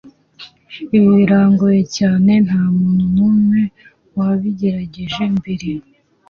[0.95, 3.61] Ibi birangoye cyane Nta muntu numwe
[4.15, 5.69] wabigerageje mbere